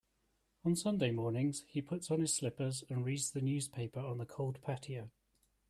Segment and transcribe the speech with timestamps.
[0.65, 4.59] On Sunday mornings, he puts on his slippers and reads the newspaper on the cold
[4.63, 5.11] patio.